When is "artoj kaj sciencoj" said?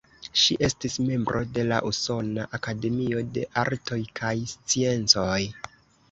3.65-5.37